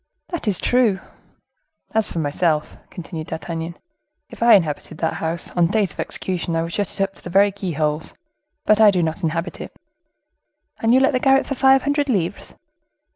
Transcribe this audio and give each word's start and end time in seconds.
"That 0.29 0.47
is 0.47 0.57
true." 0.57 0.99
"As 1.93 2.11
for 2.11 2.17
myself," 2.17 2.75
continued 2.89 3.27
D'Artagnan, 3.27 3.77
"if 4.31 4.41
I 4.41 4.55
inhabited 4.55 4.97
that 4.97 5.13
house, 5.21 5.51
on 5.51 5.67
days 5.67 5.91
of 5.93 5.99
execution 5.99 6.55
I 6.55 6.63
would 6.63 6.73
shut 6.73 6.89
it 6.99 7.01
up 7.03 7.13
to 7.13 7.21
the 7.23 7.29
very 7.29 7.51
keyholes; 7.51 8.15
but 8.65 8.81
I 8.81 8.89
do 8.89 9.03
not 9.03 9.21
inhabit 9.21 9.61
it." 9.61 9.75
"And 10.79 10.91
you 10.91 10.99
let 10.99 11.13
the 11.13 11.19
garret 11.19 11.45
for 11.45 11.53
five 11.53 11.83
hundred 11.83 12.09
livres?" 12.09 12.55